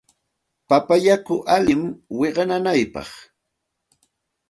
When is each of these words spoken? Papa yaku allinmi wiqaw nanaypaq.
Papa 0.69 0.95
yaku 1.05 1.35
allinmi 1.55 1.89
wiqaw 2.17 2.47
nanaypaq. 2.49 3.09